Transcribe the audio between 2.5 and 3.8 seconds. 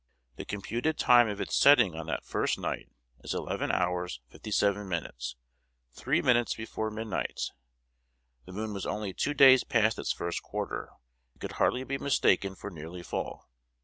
night is 11